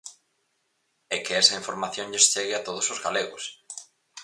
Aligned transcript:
E 1.15 1.17
que 1.25 1.33
esa 1.41 1.59
información 1.61 2.07
lles 2.09 2.29
chegue 2.31 2.55
a 2.57 2.65
todos 2.67 2.85
os 2.93 2.99
galegos. 3.05 3.43